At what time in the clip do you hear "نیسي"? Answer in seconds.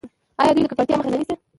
1.19-1.35